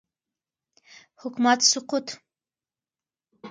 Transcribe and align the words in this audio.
حکومت 1.21 1.59
سقوط 1.71 2.07